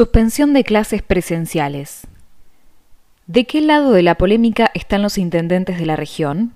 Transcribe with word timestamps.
Suspensión 0.00 0.54
de 0.54 0.64
clases 0.64 1.02
presenciales. 1.02 2.06
¿De 3.26 3.44
qué 3.44 3.60
lado 3.60 3.92
de 3.92 4.02
la 4.02 4.14
polémica 4.14 4.70
están 4.72 5.02
los 5.02 5.18
intendentes 5.18 5.78
de 5.78 5.84
la 5.84 5.94
región? 5.94 6.54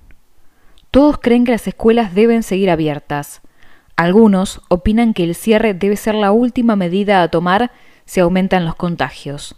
Todos 0.90 1.19
creen 1.19 1.44
que 1.44 1.53
las 1.53 1.69
escuelas 1.69 2.15
deben 2.15 2.42
seguir 2.42 2.71
abiertas. 2.71 3.42
Algunos 3.96 4.62
opinan 4.69 5.12
que 5.12 5.24
el 5.24 5.35
cierre 5.35 5.74
debe 5.74 5.96
ser 5.96 6.15
la 6.15 6.33
última 6.33 6.74
medida 6.74 7.21
a 7.21 7.28
tomar 7.28 7.71
si 8.06 8.21
aumentan 8.21 8.65
los 8.65 8.76
contagios. 8.76 9.56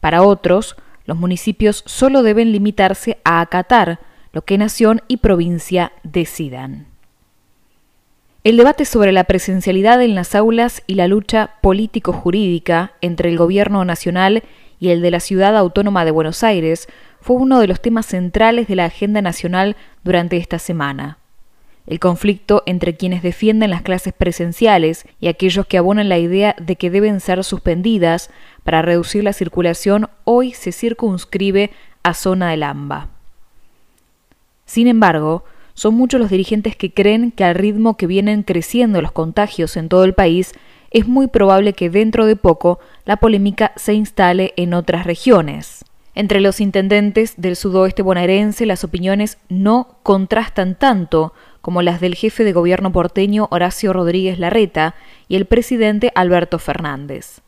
Para 0.00 0.22
otros, 0.22 0.74
los 1.04 1.18
municipios 1.18 1.82
solo 1.84 2.22
deben 2.22 2.52
limitarse 2.52 3.18
a 3.22 3.42
acatar 3.42 4.00
lo 4.32 4.46
que 4.46 4.56
nación 4.56 5.02
y 5.08 5.18
provincia 5.18 5.92
decidan. 6.04 6.86
El 8.46 8.56
debate 8.56 8.84
sobre 8.84 9.10
la 9.10 9.24
presencialidad 9.24 10.00
en 10.00 10.14
las 10.14 10.36
aulas 10.36 10.84
y 10.86 10.94
la 10.94 11.08
lucha 11.08 11.54
político-jurídica 11.62 12.92
entre 13.00 13.28
el 13.28 13.36
gobierno 13.36 13.84
nacional 13.84 14.44
y 14.78 14.90
el 14.90 15.02
de 15.02 15.10
la 15.10 15.18
Ciudad 15.18 15.56
Autónoma 15.56 16.04
de 16.04 16.12
Buenos 16.12 16.44
Aires 16.44 16.86
fue 17.20 17.34
uno 17.34 17.58
de 17.58 17.66
los 17.66 17.80
temas 17.80 18.06
centrales 18.06 18.68
de 18.68 18.76
la 18.76 18.84
agenda 18.84 19.20
nacional 19.20 19.74
durante 20.04 20.36
esta 20.36 20.60
semana. 20.60 21.18
El 21.88 21.98
conflicto 21.98 22.62
entre 22.66 22.96
quienes 22.96 23.24
defienden 23.24 23.70
las 23.70 23.82
clases 23.82 24.14
presenciales 24.16 25.06
y 25.18 25.26
aquellos 25.26 25.66
que 25.66 25.78
abonan 25.78 26.08
la 26.08 26.18
idea 26.18 26.54
de 26.60 26.76
que 26.76 26.88
deben 26.88 27.18
ser 27.18 27.42
suspendidas 27.42 28.30
para 28.62 28.80
reducir 28.80 29.24
la 29.24 29.32
circulación 29.32 30.08
hoy 30.22 30.52
se 30.52 30.70
circunscribe 30.70 31.72
a 32.04 32.14
zona 32.14 32.50
del 32.50 32.62
AMBA. 32.62 33.08
Sin 34.66 34.86
embargo, 34.86 35.42
son 35.76 35.94
muchos 35.94 36.18
los 36.18 36.30
dirigentes 36.30 36.74
que 36.74 36.92
creen 36.92 37.30
que 37.30 37.44
al 37.44 37.54
ritmo 37.54 37.98
que 37.98 38.06
vienen 38.06 38.42
creciendo 38.42 39.02
los 39.02 39.12
contagios 39.12 39.76
en 39.76 39.90
todo 39.90 40.04
el 40.04 40.14
país, 40.14 40.52
es 40.90 41.06
muy 41.06 41.26
probable 41.26 41.74
que 41.74 41.90
dentro 41.90 42.24
de 42.24 42.34
poco 42.34 42.80
la 43.04 43.18
polémica 43.18 43.72
se 43.76 43.92
instale 43.92 44.54
en 44.56 44.72
otras 44.72 45.04
regiones. 45.04 45.84
Entre 46.14 46.40
los 46.40 46.62
intendentes 46.62 47.34
del 47.36 47.56
sudoeste 47.56 48.00
bonaerense 48.00 48.64
las 48.64 48.84
opiniones 48.84 49.36
no 49.50 49.98
contrastan 50.02 50.76
tanto 50.76 51.34
como 51.60 51.82
las 51.82 52.00
del 52.00 52.14
jefe 52.14 52.42
de 52.42 52.54
gobierno 52.54 52.90
porteño 52.90 53.46
Horacio 53.50 53.92
Rodríguez 53.92 54.38
Larreta 54.38 54.94
y 55.28 55.36
el 55.36 55.44
presidente 55.44 56.10
Alberto 56.14 56.58
Fernández. 56.58 57.42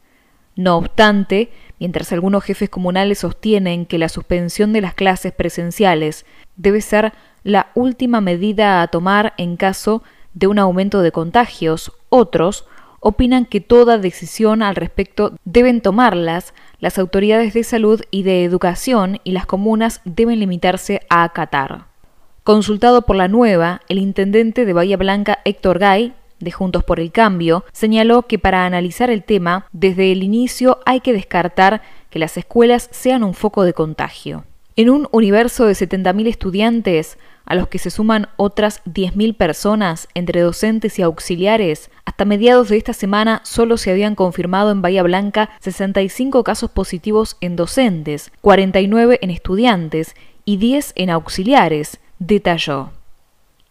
No 0.55 0.77
obstante, 0.77 1.51
mientras 1.79 2.13
algunos 2.13 2.45
jefes 2.45 2.69
comunales 2.69 3.21
sostienen 3.21 3.87
que 3.87 3.97
la 3.97 4.11
suspensión 4.11 4.75
de 4.75 4.83
las 4.83 4.93
clases 4.93 5.33
presenciales 5.33 6.27
debe 6.57 6.83
ser 6.83 7.15
la 7.45 7.69
última 7.75 8.21
medida 8.21 8.83
a 8.83 8.89
tomar 8.89 9.35
en 9.37 9.57
caso 9.57 10.03
de 10.35 10.47
un 10.47 10.59
aumento 10.59 11.03
de 11.03 11.13
contagios, 11.13 11.93
otros 12.09 12.67
opinan 13.01 13.45
que 13.45 13.61
toda 13.61 13.99
decisión 13.99 14.63
al 14.63 14.77
respecto 14.77 15.33
deben 15.45 15.81
tomarlas 15.81 16.55
las 16.81 16.99
autoridades 16.99 17.55
de 17.55 17.65
salud 17.65 18.03
y 18.11 18.23
de 18.23 18.45
educación 18.45 19.21
y 19.25 19.33
las 19.33 19.47
comunas 19.47 20.01
deben 20.05 20.41
limitarse 20.41 21.01
a 21.09 21.25
acatar. 21.25 21.87
Consultado 22.45 23.03
por 23.03 23.17
la 23.17 23.29
nueva, 23.29 23.83
el 23.89 23.99
intendente 23.99 24.65
de 24.65 24.73
Bahía 24.73 24.97
Blanca, 24.97 25.41
Héctor 25.45 25.79
Gay, 25.79 26.15
de 26.41 26.51
Juntos 26.51 26.85
por 26.85 27.01
el 27.01 27.13
Cambio, 27.13 27.65
señaló 27.73 28.23
que 28.23 28.39
para 28.39 28.65
analizar 28.65 29.11
el 29.11 29.25
tema, 29.25 29.67
desde 29.73 30.13
el 30.13 30.23
inicio 30.23 30.79
hay 30.87 31.01
que 31.01 31.13
descartar 31.13 31.83
que 32.11 32.19
las 32.19 32.37
escuelas 32.37 32.89
sean 32.91 33.23
un 33.23 33.35
foco 33.35 33.65
de 33.65 33.75
contagio. 33.75 34.45
En 34.79 34.91
un 34.91 35.09
universo 35.11 35.67
de 35.67 35.73
70.000 35.73 36.29
estudiantes, 36.29 37.19
a 37.45 37.57
los 37.57 37.67
que 37.67 37.81
se 37.81 37.91
suman 37.91 38.29
otras 38.37 38.81
10.000 38.85 39.37
personas 39.37 40.07
entre 40.15 40.41
docentes 40.41 41.01
y 41.01 41.03
auxiliares, 41.03 41.91
hasta 42.05 42.25
mediados 42.25 42.69
de 42.69 42.77
esta 42.77 42.93
semana 42.93 43.41
solo 43.43 43.77
se 43.77 43.91
habían 43.91 44.15
confirmado 44.15 44.71
en 44.71 44.81
Bahía 44.81 45.03
Blanca 45.03 45.51
65 45.59 46.45
casos 46.45 46.71
positivos 46.71 47.37
en 47.41 47.57
docentes, 47.57 48.31
49 48.41 49.19
en 49.21 49.31
estudiantes 49.31 50.15
y 50.45 50.59
10 50.59 50.93
en 50.95 51.11
auxiliares, 51.11 51.99
detalló. 52.21 52.91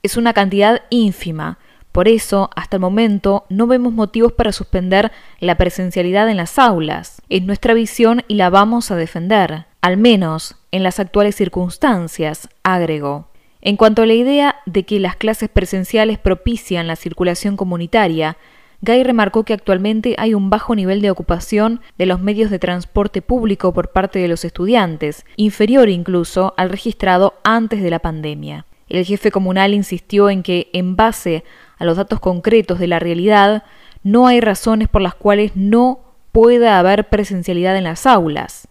Es 0.03 0.17
una 0.17 0.33
cantidad 0.33 0.81
ínfima, 0.89 1.57
por 1.93 2.09
eso, 2.09 2.49
hasta 2.53 2.75
el 2.75 2.81
momento, 2.81 3.45
no 3.47 3.65
vemos 3.65 3.93
motivos 3.93 4.33
para 4.33 4.51
suspender 4.51 5.13
la 5.39 5.55
presencialidad 5.55 6.29
en 6.29 6.35
las 6.35 6.59
aulas. 6.59 7.21
Es 7.29 7.43
nuestra 7.43 7.73
visión 7.73 8.25
y 8.27 8.35
la 8.35 8.49
vamos 8.49 8.91
a 8.91 8.97
defender, 8.97 9.67
al 9.79 9.95
menos 9.95 10.56
en 10.71 10.83
las 10.83 10.99
actuales 10.99 11.35
circunstancias, 11.35 12.49
agregó. 12.63 13.27
En 13.61 13.75
cuanto 13.75 14.01
a 14.01 14.05
la 14.05 14.13
idea 14.13 14.55
de 14.65 14.83
que 14.83 14.99
las 14.99 15.15
clases 15.15 15.49
presenciales 15.49 16.19
propician 16.19 16.87
la 16.87 16.95
circulación 16.95 17.57
comunitaria, 17.57 18.37
Gay 18.81 19.03
remarcó 19.03 19.43
que 19.43 19.53
actualmente 19.53 20.15
hay 20.19 20.35
un 20.35 20.51
bajo 20.51 20.75
nivel 20.75 21.01
de 21.01 21.09
ocupación 21.09 21.81
de 21.97 22.05
los 22.05 22.21
medios 22.21 22.51
de 22.51 22.59
transporte 22.59 23.23
público 23.23 23.73
por 23.73 23.91
parte 23.91 24.19
de 24.19 24.27
los 24.27 24.45
estudiantes, 24.45 25.25
inferior 25.35 25.89
incluso 25.89 26.53
al 26.57 26.69
registrado 26.69 27.33
antes 27.43 27.81
de 27.81 27.89
la 27.89 27.99
pandemia. 27.99 28.65
El 28.87 29.03
jefe 29.03 29.31
comunal 29.31 29.73
insistió 29.73 30.29
en 30.29 30.43
que, 30.43 30.69
en 30.73 30.95
base 30.95 31.43
a 31.77 31.85
los 31.85 31.97
datos 31.97 32.19
concretos 32.19 32.79
de 32.79 32.87
la 32.87 32.99
realidad, 32.99 33.63
no 34.03 34.27
hay 34.27 34.39
razones 34.41 34.87
por 34.87 35.01
las 35.01 35.15
cuales 35.15 35.53
no 35.55 35.99
pueda 36.31 36.77
haber 36.77 37.09
presencialidad 37.09 37.75
en 37.75 37.85
las 37.85 38.05
aulas. 38.05 38.67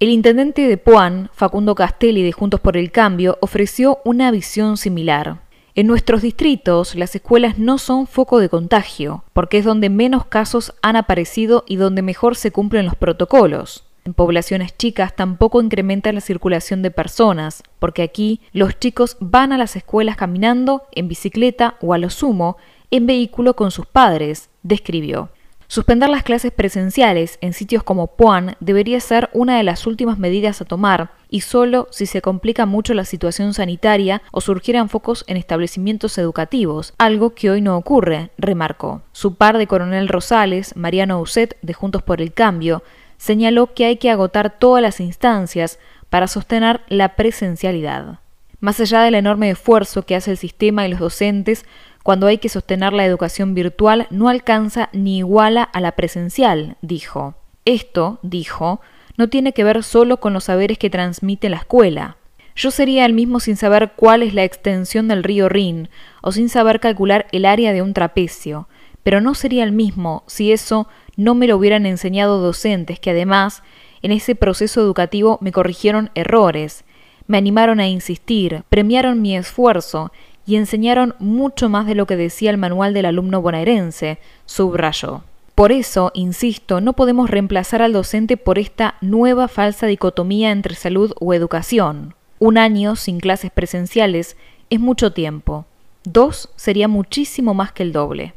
El 0.00 0.08
intendente 0.08 0.66
de 0.66 0.78
Puan, 0.78 1.28
Facundo 1.34 1.74
Castelli 1.74 2.22
de 2.22 2.32
Juntos 2.32 2.58
por 2.58 2.78
el 2.78 2.90
Cambio, 2.90 3.36
ofreció 3.42 3.98
una 4.02 4.30
visión 4.30 4.78
similar. 4.78 5.42
En 5.74 5.86
nuestros 5.86 6.22
distritos 6.22 6.94
las 6.94 7.14
escuelas 7.14 7.58
no 7.58 7.76
son 7.76 8.06
foco 8.06 8.38
de 8.38 8.48
contagio, 8.48 9.24
porque 9.34 9.58
es 9.58 9.66
donde 9.66 9.90
menos 9.90 10.24
casos 10.24 10.72
han 10.80 10.96
aparecido 10.96 11.64
y 11.68 11.76
donde 11.76 12.00
mejor 12.00 12.34
se 12.34 12.50
cumplen 12.50 12.86
los 12.86 12.94
protocolos. 12.94 13.84
En 14.06 14.14
poblaciones 14.14 14.74
chicas 14.74 15.14
tampoco 15.14 15.60
incrementa 15.60 16.14
la 16.14 16.22
circulación 16.22 16.80
de 16.80 16.90
personas, 16.90 17.62
porque 17.78 18.00
aquí 18.00 18.40
los 18.54 18.78
chicos 18.78 19.18
van 19.20 19.52
a 19.52 19.58
las 19.58 19.76
escuelas 19.76 20.16
caminando, 20.16 20.84
en 20.92 21.08
bicicleta 21.08 21.74
o 21.82 21.92
a 21.92 21.98
lo 21.98 22.08
sumo, 22.08 22.56
en 22.90 23.06
vehículo 23.06 23.54
con 23.54 23.70
sus 23.70 23.84
padres, 23.84 24.48
describió. 24.62 25.28
Suspender 25.70 26.10
las 26.10 26.24
clases 26.24 26.50
presenciales 26.50 27.38
en 27.42 27.52
sitios 27.52 27.84
como 27.84 28.08
Puan 28.08 28.56
debería 28.58 28.98
ser 28.98 29.30
una 29.32 29.56
de 29.56 29.62
las 29.62 29.86
últimas 29.86 30.18
medidas 30.18 30.60
a 30.60 30.64
tomar, 30.64 31.12
y 31.28 31.42
solo 31.42 31.86
si 31.92 32.06
se 32.06 32.20
complica 32.20 32.66
mucho 32.66 32.92
la 32.92 33.04
situación 33.04 33.54
sanitaria 33.54 34.20
o 34.32 34.40
surgieran 34.40 34.88
focos 34.88 35.22
en 35.28 35.36
establecimientos 35.36 36.18
educativos, 36.18 36.92
algo 36.98 37.36
que 37.36 37.50
hoy 37.50 37.60
no 37.60 37.76
ocurre, 37.76 38.30
remarcó. 38.36 39.02
Su 39.12 39.36
par 39.36 39.58
de 39.58 39.68
Coronel 39.68 40.08
Rosales, 40.08 40.74
Mariano 40.74 41.20
Uset, 41.20 41.56
de 41.62 41.72
Juntos 41.72 42.02
por 42.02 42.20
el 42.20 42.32
Cambio, 42.32 42.82
señaló 43.16 43.72
que 43.72 43.84
hay 43.84 43.96
que 43.96 44.10
agotar 44.10 44.58
todas 44.58 44.82
las 44.82 44.98
instancias 44.98 45.78
para 46.08 46.26
sostener 46.26 46.80
la 46.88 47.14
presencialidad. 47.14 48.18
Más 48.58 48.80
allá 48.80 49.02
del 49.02 49.14
enorme 49.14 49.48
esfuerzo 49.50 50.02
que 50.02 50.16
hace 50.16 50.32
el 50.32 50.36
sistema 50.36 50.84
y 50.84 50.90
los 50.90 51.00
docentes, 51.00 51.64
cuando 52.02 52.26
hay 52.26 52.38
que 52.38 52.48
sostener 52.48 52.92
la 52.92 53.04
educación 53.04 53.54
virtual 53.54 54.06
no 54.10 54.28
alcanza 54.28 54.88
ni 54.92 55.18
iguala 55.18 55.62
a 55.62 55.80
la 55.80 55.92
presencial, 55.92 56.76
dijo. 56.80 57.34
Esto, 57.64 58.18
dijo, 58.22 58.80
no 59.16 59.28
tiene 59.28 59.52
que 59.52 59.64
ver 59.64 59.82
solo 59.82 60.18
con 60.18 60.32
los 60.32 60.44
saberes 60.44 60.78
que 60.78 60.90
transmite 60.90 61.50
la 61.50 61.58
escuela. 61.58 62.16
Yo 62.56 62.70
sería 62.70 63.04
el 63.04 63.12
mismo 63.12 63.38
sin 63.40 63.56
saber 63.56 63.92
cuál 63.96 64.22
es 64.22 64.34
la 64.34 64.44
extensión 64.44 65.08
del 65.08 65.22
río 65.22 65.48
Rin, 65.48 65.88
o 66.22 66.32
sin 66.32 66.48
saber 66.48 66.80
calcular 66.80 67.26
el 67.32 67.44
área 67.44 67.72
de 67.72 67.82
un 67.82 67.94
trapecio, 67.94 68.68
pero 69.02 69.20
no 69.20 69.34
sería 69.34 69.64
el 69.64 69.72
mismo 69.72 70.24
si 70.26 70.52
eso 70.52 70.88
no 71.16 71.34
me 71.34 71.46
lo 71.46 71.56
hubieran 71.56 71.86
enseñado 71.86 72.40
docentes 72.40 72.98
que 72.98 73.10
además 73.10 73.62
en 74.02 74.12
ese 74.12 74.34
proceso 74.34 74.80
educativo 74.80 75.38
me 75.40 75.52
corrigieron 75.52 76.10
errores, 76.14 76.84
me 77.26 77.38
animaron 77.38 77.78
a 77.78 77.88
insistir, 77.88 78.64
premiaron 78.68 79.22
mi 79.22 79.36
esfuerzo 79.36 80.12
y 80.50 80.56
enseñaron 80.56 81.14
mucho 81.20 81.68
más 81.68 81.86
de 81.86 81.94
lo 81.94 82.06
que 82.06 82.16
decía 82.16 82.50
el 82.50 82.58
manual 82.58 82.92
del 82.92 83.06
alumno 83.06 83.40
bonaerense, 83.40 84.18
subrayó. 84.46 85.22
Por 85.54 85.70
eso, 85.70 86.10
insisto, 86.12 86.80
no 86.80 86.94
podemos 86.94 87.30
reemplazar 87.30 87.82
al 87.82 87.92
docente 87.92 88.36
por 88.36 88.58
esta 88.58 88.96
nueva 89.00 89.46
falsa 89.46 89.86
dicotomía 89.86 90.50
entre 90.50 90.74
salud 90.74 91.12
o 91.20 91.34
educación. 91.34 92.16
Un 92.40 92.58
año 92.58 92.96
sin 92.96 93.20
clases 93.20 93.52
presenciales 93.52 94.36
es 94.70 94.80
mucho 94.80 95.12
tiempo. 95.12 95.66
Dos 96.02 96.48
sería 96.56 96.88
muchísimo 96.88 97.54
más 97.54 97.70
que 97.70 97.84
el 97.84 97.92
doble. 97.92 98.34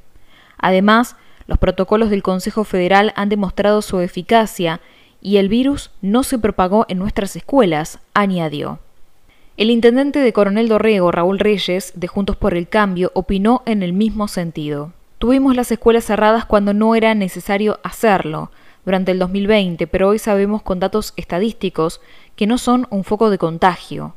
Además, 0.60 1.16
los 1.48 1.58
protocolos 1.58 2.12
del 2.12 2.22
Consejo 2.22 2.64
Federal 2.64 3.12
han 3.16 3.30
demostrado 3.30 3.82
su 3.82 4.02
eficacia 4.02 4.82
y 5.20 5.38
el 5.38 5.50
virus 5.50 5.90
no 6.04 6.22
se 6.22 6.38
propagó 6.38 6.86
en 6.90 7.00
nuestras 7.00 7.36
escuelas, 7.36 7.98
añadió. 8.14 8.82
El 9.56 9.70
intendente 9.70 10.18
de 10.18 10.34
Coronel 10.34 10.68
Dorrego, 10.68 11.12
Raúl 11.12 11.38
Reyes, 11.38 11.94
de 11.96 12.08
Juntos 12.08 12.36
por 12.36 12.56
el 12.56 12.68
Cambio, 12.68 13.12
opinó 13.14 13.62
en 13.68 13.84
el 13.84 13.94
mismo 13.94 14.28
sentido. 14.28 14.94
Tuvimos 15.20 15.56
las 15.56 15.72
escuelas 15.72 16.06
cerradas 16.06 16.46
cuando 16.46 16.74
no 16.74 16.96
era 16.96 17.14
necesario 17.14 17.80
hacerlo, 17.84 18.50
durante 18.84 19.12
el 19.12 19.20
2020, 19.20 19.86
pero 19.86 20.10
hoy 20.10 20.18
sabemos 20.18 20.64
con 20.64 20.80
datos 20.80 21.14
estadísticos 21.18 22.02
que 22.36 22.48
no 22.48 22.58
son 22.58 22.88
un 22.90 23.04
foco 23.04 23.30
de 23.30 23.38
contagio. 23.38 24.16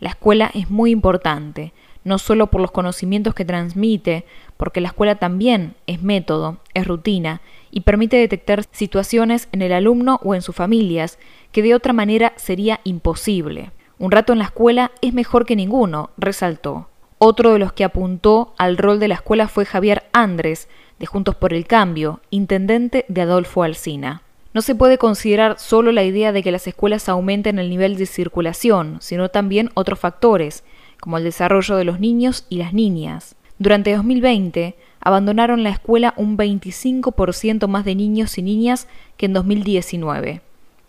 La 0.00 0.08
escuela 0.08 0.50
es 0.54 0.70
muy 0.70 0.90
importante, 0.90 1.74
no 2.02 2.18
solo 2.18 2.46
por 2.46 2.62
los 2.62 2.70
conocimientos 2.70 3.34
que 3.34 3.44
transmite, 3.44 4.24
porque 4.56 4.80
la 4.80 4.88
escuela 4.88 5.16
también 5.16 5.74
es 5.86 6.02
método, 6.02 6.60
es 6.72 6.86
rutina, 6.86 7.42
y 7.70 7.82
permite 7.82 8.16
detectar 8.16 8.64
situaciones 8.72 9.50
en 9.52 9.60
el 9.60 9.74
alumno 9.74 10.18
o 10.24 10.34
en 10.34 10.40
sus 10.40 10.56
familias 10.56 11.18
que 11.52 11.60
de 11.60 11.74
otra 11.74 11.92
manera 11.92 12.32
sería 12.36 12.80
imposible. 12.84 13.70
Un 14.00 14.12
rato 14.12 14.32
en 14.32 14.38
la 14.38 14.44
escuela 14.44 14.92
es 15.00 15.12
mejor 15.12 15.44
que 15.44 15.56
ninguno, 15.56 16.10
resaltó. 16.16 16.88
Otro 17.18 17.52
de 17.52 17.58
los 17.58 17.72
que 17.72 17.82
apuntó 17.82 18.54
al 18.56 18.78
rol 18.78 19.00
de 19.00 19.08
la 19.08 19.16
escuela 19.16 19.48
fue 19.48 19.64
Javier 19.64 20.04
Andrés, 20.12 20.68
de 21.00 21.06
Juntos 21.06 21.34
por 21.34 21.52
el 21.52 21.66
Cambio, 21.66 22.20
intendente 22.30 23.04
de 23.08 23.22
Adolfo 23.22 23.64
Alsina. 23.64 24.22
No 24.54 24.62
se 24.62 24.76
puede 24.76 24.98
considerar 24.98 25.58
solo 25.58 25.90
la 25.90 26.04
idea 26.04 26.30
de 26.30 26.44
que 26.44 26.52
las 26.52 26.68
escuelas 26.68 27.08
aumenten 27.08 27.58
el 27.58 27.70
nivel 27.70 27.96
de 27.96 28.06
circulación, 28.06 28.98
sino 29.00 29.30
también 29.30 29.70
otros 29.74 29.98
factores, 29.98 30.62
como 31.00 31.18
el 31.18 31.24
desarrollo 31.24 31.76
de 31.76 31.84
los 31.84 31.98
niños 31.98 32.46
y 32.48 32.58
las 32.58 32.72
niñas. 32.72 33.34
Durante 33.58 33.94
2020, 33.94 34.76
abandonaron 35.00 35.64
la 35.64 35.70
escuela 35.70 36.14
un 36.16 36.36
25% 36.36 37.66
más 37.66 37.84
de 37.84 37.96
niños 37.96 38.38
y 38.38 38.42
niñas 38.42 38.86
que 39.16 39.26
en 39.26 39.32
2019. 39.32 40.42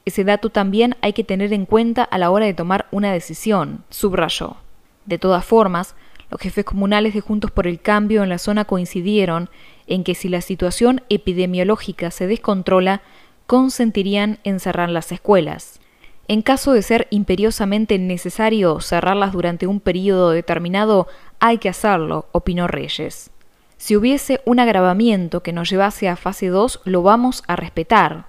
Ese 0.05 0.23
dato 0.23 0.49
también 0.49 0.95
hay 1.01 1.13
que 1.13 1.23
tener 1.23 1.53
en 1.53 1.65
cuenta 1.65 2.03
a 2.03 2.17
la 2.17 2.31
hora 2.31 2.45
de 2.45 2.53
tomar 2.53 2.87
una 2.91 3.11
decisión, 3.11 3.83
subrayó. 3.89 4.57
De 5.05 5.17
todas 5.17 5.45
formas, 5.45 5.95
los 6.31 6.39
jefes 6.39 6.65
comunales 6.65 7.13
de 7.13 7.21
Juntos 7.21 7.51
por 7.51 7.67
el 7.67 7.81
Cambio 7.81 8.23
en 8.23 8.29
la 8.29 8.37
zona 8.37 8.65
coincidieron 8.65 9.49
en 9.87 10.03
que 10.03 10.15
si 10.15 10.29
la 10.29 10.41
situación 10.41 11.01
epidemiológica 11.09 12.11
se 12.11 12.27
descontrola, 12.27 13.01
consentirían 13.47 14.37
en 14.43 14.59
cerrar 14.59 14.89
las 14.89 15.11
escuelas. 15.11 15.79
En 16.27 16.43
caso 16.43 16.73
de 16.73 16.83
ser 16.83 17.07
imperiosamente 17.09 17.97
necesario 17.97 18.79
cerrarlas 18.81 19.31
durante 19.31 19.65
un 19.65 19.79
periodo 19.79 20.29
determinado, 20.29 21.07
hay 21.39 21.57
que 21.57 21.69
hacerlo, 21.69 22.27
opinó 22.31 22.67
Reyes. 22.67 23.31
Si 23.77 23.95
hubiese 23.95 24.41
un 24.45 24.59
agravamiento 24.59 25.41
que 25.41 25.53
nos 25.53 25.71
llevase 25.71 26.07
a 26.07 26.15
fase 26.15 26.49
2, 26.49 26.81
lo 26.85 27.01
vamos 27.01 27.43
a 27.47 27.55
respetar. 27.55 28.28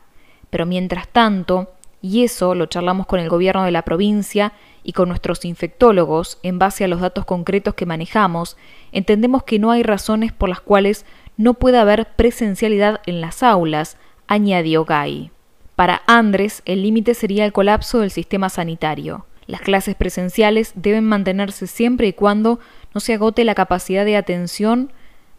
Pero 0.50 0.66
mientras 0.66 1.08
tanto, 1.08 1.72
y 2.02 2.24
eso 2.24 2.54
lo 2.54 2.66
charlamos 2.66 3.06
con 3.06 3.20
el 3.20 3.28
gobierno 3.28 3.64
de 3.64 3.70
la 3.70 3.82
provincia 3.82 4.52
y 4.82 4.92
con 4.92 5.08
nuestros 5.08 5.44
infectólogos 5.44 6.38
en 6.42 6.58
base 6.58 6.84
a 6.84 6.88
los 6.88 7.00
datos 7.00 7.24
concretos 7.24 7.74
que 7.74 7.86
manejamos, 7.86 8.56
entendemos 8.92 9.42
que 9.44 9.58
no 9.58 9.70
hay 9.70 9.82
razones 9.82 10.32
por 10.32 10.48
las 10.48 10.60
cuales 10.60 11.04
no 11.36 11.54
pueda 11.54 11.82
haber 11.82 12.08
presencialidad 12.16 13.00
en 13.06 13.20
las 13.20 13.42
aulas, 13.42 13.96
añadió 14.26 14.84
Gay. 14.84 15.30
Para 15.76 16.02
Andrés, 16.06 16.62
el 16.66 16.82
límite 16.82 17.14
sería 17.14 17.44
el 17.44 17.52
colapso 17.52 18.00
del 18.00 18.10
sistema 18.10 18.50
sanitario. 18.50 19.26
Las 19.46 19.62
clases 19.62 19.94
presenciales 19.94 20.72
deben 20.74 21.04
mantenerse 21.04 21.66
siempre 21.66 22.08
y 22.08 22.12
cuando 22.12 22.60
no 22.94 23.00
se 23.00 23.14
agote 23.14 23.44
la 23.44 23.54
capacidad 23.54 24.04
de 24.04 24.16
atención 24.16 24.92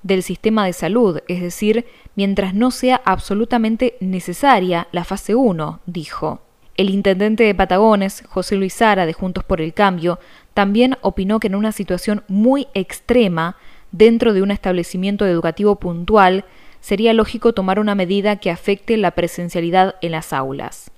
del 0.04 0.24
sistema 0.24 0.66
de 0.66 0.74
salud, 0.74 1.20
es 1.28 1.42
decir, 1.42 1.86
mientras 2.16 2.54
no 2.54 2.72
sea 2.72 3.02
absolutamente 3.06 3.96
necesaria 4.00 4.88
la 4.92 5.04
fase 5.04 5.36
1, 5.36 5.80
dijo. 5.86 6.42
El 6.78 6.90
intendente 6.90 7.44
de 7.44 7.54
Patagones, 7.54 8.24
José 8.28 8.56
Luis 8.56 8.74
Sara, 8.74 9.06
de 9.06 9.14
Juntos 9.14 9.44
por 9.44 9.62
el 9.62 9.74
Cambio, 9.74 10.20
también 10.54 10.98
opinó 11.02 11.40
que 11.40 11.48
en 11.48 11.56
una 11.56 11.72
situación 11.72 12.24
muy 12.28 12.68
extrema, 12.74 13.58
dentro 13.92 14.34
de 14.34 14.42
un 14.42 14.52
establecimiento 14.52 15.26
educativo 15.26 15.76
puntual, 15.76 16.46
sería 16.80 17.14
lógico 17.14 17.54
tomar 17.54 17.80
una 17.80 17.94
medida 17.94 18.38
que 18.38 18.50
afecte 18.50 18.98
la 18.98 19.12
presencialidad 19.12 19.96
en 20.02 20.12
las 20.12 20.34
aulas. 20.34 20.92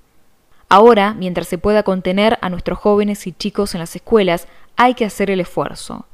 Ahora, 0.69 1.13
mientras 1.13 1.47
se 1.47 1.57
pueda 1.57 1.83
contener 1.83 2.37
a 2.41 2.49
nuestros 2.49 2.79
jóvenes 2.79 3.27
y 3.27 3.33
chicos 3.33 3.75
en 3.75 3.79
las 3.79 3.95
escuelas, 3.95 4.47
hay 4.75 4.93
que 4.93 5.05
hacer 5.05 5.29
el 5.29 5.39
esfuerzo. 5.39 6.07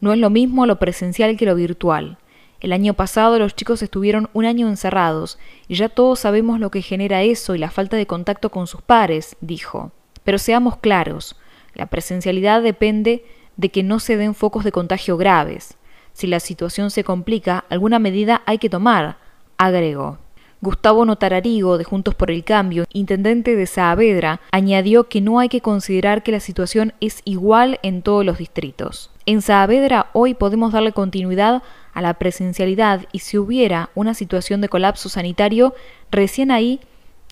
No 0.00 0.12
es 0.12 0.18
lo 0.18 0.30
mismo 0.30 0.64
lo 0.64 0.78
presencial 0.78 1.36
que 1.36 1.44
lo 1.44 1.54
virtual. 1.54 2.18
El 2.60 2.72
año 2.72 2.94
pasado 2.94 3.38
los 3.38 3.54
chicos 3.54 3.82
estuvieron 3.82 4.30
un 4.32 4.44
año 4.44 4.68
encerrados 4.68 5.38
y 5.68 5.76
ya 5.76 5.88
todos 5.88 6.18
sabemos 6.18 6.58
lo 6.58 6.70
que 6.70 6.82
genera 6.82 7.22
eso 7.22 7.54
y 7.54 7.58
la 7.58 7.70
falta 7.70 7.96
de 7.96 8.06
contacto 8.06 8.50
con 8.50 8.66
sus 8.66 8.82
pares, 8.82 9.36
dijo. 9.40 9.92
Pero 10.24 10.38
seamos 10.38 10.76
claros, 10.76 11.36
la 11.74 11.86
presencialidad 11.86 12.60
depende 12.62 13.24
de 13.56 13.68
que 13.70 13.84
no 13.84 14.00
se 14.00 14.16
den 14.16 14.34
focos 14.34 14.64
de 14.64 14.72
contagio 14.72 15.16
graves. 15.16 15.76
Si 16.12 16.26
la 16.26 16.40
situación 16.40 16.90
se 16.90 17.04
complica, 17.04 17.64
alguna 17.70 18.00
medida 18.00 18.42
hay 18.44 18.58
que 18.58 18.68
tomar, 18.68 19.18
agregó. 19.56 20.18
Gustavo 20.60 21.04
Notararigo, 21.04 21.78
de 21.78 21.84
Juntos 21.84 22.16
por 22.16 22.32
el 22.32 22.42
Cambio, 22.42 22.84
intendente 22.92 23.54
de 23.54 23.66
Saavedra, 23.66 24.40
añadió 24.50 25.08
que 25.08 25.20
no 25.20 25.38
hay 25.38 25.48
que 25.48 25.60
considerar 25.60 26.24
que 26.24 26.32
la 26.32 26.40
situación 26.40 26.94
es 27.00 27.22
igual 27.24 27.78
en 27.84 28.02
todos 28.02 28.24
los 28.24 28.38
distritos. 28.38 29.12
En 29.24 29.40
Saavedra 29.40 30.10
hoy 30.14 30.34
podemos 30.34 30.72
darle 30.72 30.90
continuidad 30.90 31.62
a 31.98 32.00
la 32.00 32.14
presencialidad 32.14 33.06
y 33.10 33.18
si 33.18 33.38
hubiera 33.38 33.90
una 33.96 34.14
situación 34.14 34.60
de 34.60 34.68
colapso 34.68 35.08
sanitario, 35.08 35.74
recién 36.12 36.52
ahí 36.52 36.78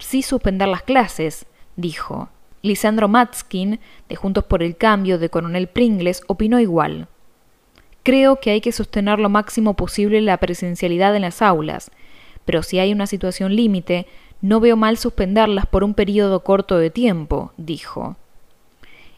sí 0.01 0.23
suspender 0.23 0.67
las 0.67 0.83
clases, 0.83 1.47
dijo. 1.77 2.31
Lisandro 2.63 3.07
Matskin, 3.07 3.79
de 4.09 4.17
Juntos 4.17 4.43
por 4.43 4.65
el 4.65 4.77
Cambio, 4.77 5.21
de 5.21 5.31
Coronel 5.31 5.69
Pringles, 5.69 6.23
opinó 6.27 6.59
igual. 6.59 7.07
Creo 8.03 8.41
que 8.41 8.51
hay 8.51 8.61
que 8.61 8.73
sostener 8.73 9.21
lo 9.21 9.29
máximo 9.29 9.75
posible 9.75 10.21
la 10.21 10.39
presencialidad 10.39 11.15
en 11.15 11.23
las 11.23 11.43
aulas, 11.43 11.93
pero 12.45 12.65
si 12.65 12.81
hay 12.81 12.93
una 12.93 13.07
situación 13.07 13.55
límite, 13.55 14.09
no 14.41 14.59
veo 14.59 14.77
mal 14.77 14.99
suspenderlas 14.99 15.67
por 15.67 15.85
un 15.85 15.95
periodo 15.95 16.43
corto 16.43 16.77
de 16.79 16.91
tiempo, 16.91 17.53
dijo. 17.57 18.17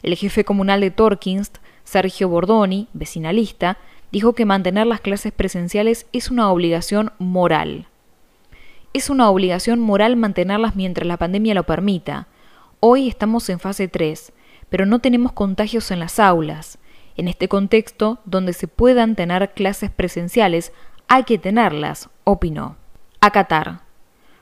El 0.02 0.14
jefe 0.14 0.44
comunal 0.44 0.82
de 0.82 0.90
Torkinst, 0.90 1.56
Sergio 1.84 2.28
Bordoni, 2.28 2.88
vecinalista, 2.92 3.78
dijo 4.12 4.32
que 4.34 4.44
mantener 4.44 4.87
las 4.87 5.00
clases 5.00 5.32
presenciales 5.32 6.06
es 6.12 6.31
una 6.31 6.50
obligación 6.50 7.12
moral. 7.19 7.87
Es 8.93 9.10
una 9.10 9.31
obligación 9.31 9.81
moral 9.81 10.16
mantenerlas 10.16 10.76
mientras 10.76 11.06
la 11.06 11.16
pandemia 11.16 11.55
lo 11.55 11.64
permita. 11.64 12.26
Hoy 12.81 13.08
estamos 13.08 13.49
en 13.49 13.58
fase 13.58 13.88
3, 13.88 14.32
pero 14.70 14.87
no 14.87 14.99
tenemos 15.00 15.32
contagios 15.32 15.90
en 15.90 16.00
las 16.00 16.19
aulas. 16.19 16.78
En 17.16 17.28
este 17.28 17.49
contexto, 17.49 18.19
donde 18.25 18.52
se 18.52 18.69
puedan 18.69 19.16
tener 19.16 19.52
clases 19.52 19.90
presenciales, 19.90 20.72
hay 21.08 21.25
que 21.25 21.38
tenerlas, 21.38 22.08
opinó 22.25 22.76
acatar. 23.20 23.81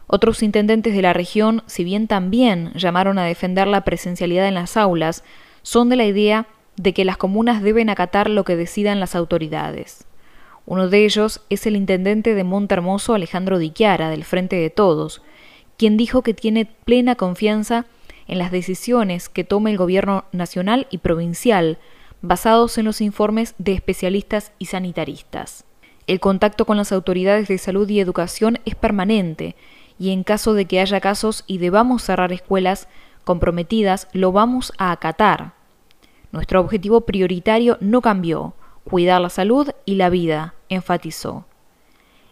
Otros 0.07 0.43
intendentes 0.43 0.95
de 0.95 1.03
la 1.03 1.12
región, 1.12 1.62
si 1.67 1.83
bien 1.83 2.07
también 2.07 2.73
llamaron 2.75 3.19
a 3.19 3.25
defender 3.25 3.67
la 3.67 3.83
presencialidad 3.83 4.47
en 4.47 4.55
las 4.55 4.77
aulas, 4.77 5.25
son 5.62 5.89
de 5.89 5.97
la 5.97 6.05
idea 6.05 6.47
de 6.76 6.93
que 6.93 7.05
las 7.05 7.17
comunas 7.17 7.62
deben 7.62 7.90
acatar 7.90 8.28
lo 8.28 8.44
que 8.44 8.56
decidan 8.56 9.00
las 9.00 9.14
autoridades. 9.14 10.06
Uno 10.67 10.88
de 10.88 11.05
ellos 11.05 11.40
es 11.49 11.67
el 11.67 11.76
intendente 11.76 12.34
de 12.34 12.44
Montermoso, 12.44 13.14
Alejandro 13.14 13.58
Diquiara, 13.58 14.11
del 14.11 14.25
Frente 14.25 14.56
de 14.56 14.70
Todos, 14.70 15.23
quien 15.76 15.97
dijo 15.97 16.23
que 16.23 16.35
tiene 16.35 16.66
plena 16.66 17.14
confianza 17.14 17.87
en 18.26 18.38
las 18.38 18.50
decisiones 18.50 19.28
que 19.28 19.45
tome 19.45 19.71
el 19.71 19.76
gobierno 19.76 20.25
nacional 20.33 20.87
y 20.90 20.99
provincial, 20.99 21.78
basados 22.23 22.78
en 22.78 22.85
los 22.85 23.00
informes 23.00 23.54
de 23.59 23.75
especialistas 23.75 24.52
y 24.59 24.66
sanitaristas. 24.66 25.64
El 26.06 26.21
contacto 26.21 26.66
con 26.66 26.76
las 26.76 26.92
autoridades 26.92 27.49
de 27.49 27.59
salud 27.59 27.88
y 27.88 28.00
educación 28.00 28.59
es 28.64 28.75
permanente 28.75 29.54
y 29.99 30.11
en 30.11 30.25
caso 30.25 30.54
de 30.54 30.66
que 30.66 30.80
haya 30.80 31.00
casos 31.00 31.45
y 31.47 31.59
debamos 31.59 32.02
cerrar 32.02 32.33
escuelas 32.33 32.88
comprometidas, 33.25 34.09
lo 34.12 34.30
vamos 34.30 34.73
a 34.78 34.92
acatar. 34.92 35.56
Nuestro 36.33 36.61
objetivo 36.61 37.02
prioritario 37.02 37.78
no 37.80 38.00
cambió, 38.00 38.54
cuidar 38.85 39.21
la 39.21 39.30
salud 39.30 39.71
y 39.85 39.95
la 39.95 40.11
vida, 40.11 40.54
enfatizó. 40.68 41.47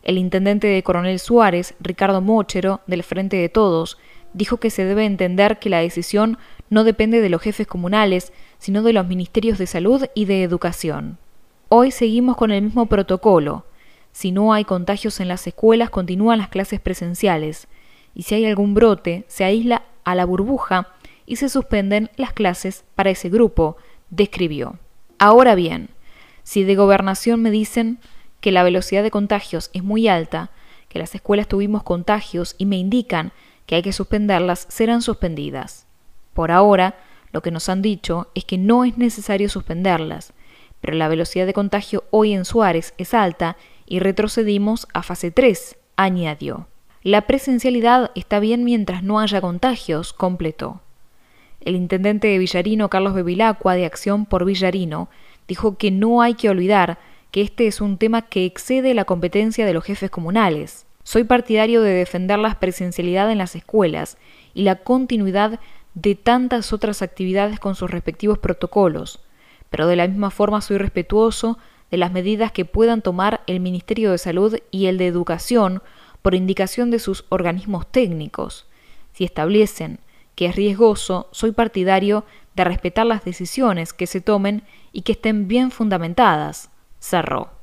El 0.03 0.19
intendente 0.19 0.67
de 0.67 0.83
Coronel 0.83 1.19
Suárez, 1.19 1.75
Ricardo 1.81 2.21
Mochero, 2.21 2.81
del 2.87 3.03
Frente 3.03 3.37
de 3.37 3.49
Todos, 3.49 3.99
dijo 4.35 4.59
que 4.59 4.71
se 4.71 4.85
debe 4.85 5.07
entender 5.07 5.59
que 5.59 5.71
la 5.71 5.81
decisión 5.81 6.39
no 6.69 6.85
depende 6.85 7.21
de 7.21 7.31
los 7.31 7.41
jefes 7.41 7.67
comunales, 7.67 8.33
sino 8.59 8.83
de 8.83 8.93
los 8.93 9.07
ministerios 9.07 9.59
de 9.59 9.67
salud 9.67 10.05
y 10.15 10.27
de 10.27 10.43
educación. 10.43 11.19
Hoy 11.69 11.91
seguimos 11.91 12.37
con 12.37 12.51
el 12.51 12.63
mismo 12.63 12.87
protocolo. 12.87 13.65
Si 14.13 14.31
no 14.31 14.53
hay 14.53 14.65
contagios 14.65 15.21
en 15.21 15.29
las 15.29 15.47
escuelas, 15.47 15.91
continúan 15.91 16.39
las 16.39 16.49
clases 16.49 16.81
presenciales. 16.81 17.69
Y 18.15 18.23
si 18.23 18.35
hay 18.35 18.45
algún 18.45 18.75
brote, 18.75 19.25
se 19.29 19.45
aísla 19.45 19.83
a 20.05 20.15
la 20.15 20.25
burbuja 20.25 20.94
y 21.27 21.37
se 21.37 21.49
suspenden 21.49 22.11
las 22.17 22.33
clases 22.33 22.85
para 22.95 23.11
ese 23.11 23.29
grupo, 23.29 23.77
describió. 24.11 24.79
Ahora 25.19 25.55
bien, 25.55 25.89
si 26.43 26.65
de 26.65 26.75
gobernación 26.75 27.41
me 27.41 27.51
dicen 27.51 27.99
que 28.41 28.53
la 28.53 28.63
velocidad 28.63 29.03
de 29.03 29.11
contagios 29.11 29.71
es 29.73 29.83
muy 29.83 30.09
alta, 30.09 30.51
que 30.89 30.99
las 30.99 31.15
escuelas 31.15 31.49
tuvimos 31.49 31.83
contagios 31.83 32.55
y 32.59 32.67
me 32.67 32.77
indican 32.77 33.33
que 33.67 33.77
hay 33.77 33.83
que 33.83 33.93
suspenderlas, 33.93 34.67
serán 34.69 35.03
suspendidas. 35.03 35.87
Por 36.35 36.51
ahora, 36.51 36.97
lo 37.33 37.43
que 37.43 37.51
nos 37.51 37.69
han 37.69 37.83
dicho 37.83 38.29
es 38.35 38.45
que 38.45 38.59
no 38.59 38.85
es 38.85 38.99
necesario 38.99 39.49
suspenderlas, 39.49 40.35
pero 40.81 40.97
la 40.97 41.09
velocidad 41.09 41.47
de 41.47 41.55
contagio 41.55 42.05
hoy 42.11 42.35
en 42.35 42.45
Suárez 42.45 42.95
es 42.99 43.15
alta 43.15 43.57
y 43.87 43.99
retrocedimos 43.99 44.87
a 44.93 45.03
fase 45.03 45.31
3, 45.31 45.77
añadió. 45.97 46.69
La 47.03 47.23
presencialidad 47.23 48.11
está 48.15 48.39
bien 48.39 48.65
mientras 48.65 49.03
no 49.03 49.19
haya 49.19 49.41
contagios, 49.41 50.13
completó. 50.13 50.84
El 51.65 51.77
intendente 51.77 52.29
de 52.29 52.39
Villarino, 52.39 52.91
Carlos 52.91 53.15
Bevilacqua, 53.15 53.75
de 53.75 53.87
Acción 53.87 54.27
por 54.27 54.45
Villarino, 54.45 55.09
dijo 55.49 55.79
que 55.79 55.91
no 55.91 56.21
hay 56.21 56.35
que 56.35 56.51
olvidar 56.51 56.99
que 57.31 57.41
este 57.41 57.67
es 57.67 57.81
un 57.81 57.97
tema 57.97 58.23
que 58.23 58.45
excede 58.45 58.95
la 58.95 59.07
competencia 59.07 59.65
de 59.65 59.73
los 59.73 59.83
jefes 59.83 60.11
comunales. 60.11 60.87
Soy 61.03 61.25
partidario 61.25 61.83
de 61.83 61.93
defender 61.93 62.39
la 62.39 62.59
presencialidad 62.61 63.31
en 63.31 63.39
las 63.39 63.57
escuelas 63.57 64.19
y 64.53 64.63
la 64.63 64.77
continuidad 64.77 65.59
de 65.95 66.15
tantas 66.15 66.73
otras 66.73 67.03
actividades 67.03 67.59
con 67.59 67.75
sus 67.75 67.91
respectivos 67.91 68.39
protocolos, 68.39 69.21
pero 69.71 69.87
de 69.87 69.97
la 69.97 70.07
misma 70.07 70.31
forma 70.31 70.61
soy 70.61 70.79
respetuoso 70.79 71.59
de 71.91 71.97
las 71.97 72.13
medidas 72.13 72.53
que 72.53 72.65
puedan 72.65 73.01
tomar 73.01 73.43
el 73.47 73.61
Ministerio 73.61 74.11
de 74.11 74.19
Salud 74.19 74.57
y 74.71 74.87
el 74.87 74.99
de 74.99 75.07
Educación 75.07 75.83
por 76.21 76.35
indicación 76.35 76.91
de 76.91 76.99
sus 76.99 77.25
organismos 77.31 77.91
técnicos. 77.91 78.67
Si 79.13 79.25
establecen 79.25 79.99
que 80.35 80.47
es 80.47 80.57
riesgoso, 80.57 81.29
soy 81.33 81.53
partidario 81.53 82.25
de 82.55 82.65
respetar 82.65 83.07
las 83.07 83.25
decisiones 83.25 83.93
que 83.93 84.07
se 84.07 84.21
tomen 84.21 84.63
y 84.93 85.03
que 85.03 85.13
estén 85.13 85.49
bien 85.49 85.71
fundamentadas, 85.71 86.71
cerró. 87.01 87.54